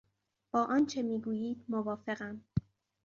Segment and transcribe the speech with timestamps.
[0.51, 2.43] با آنچه میگویید موافقم.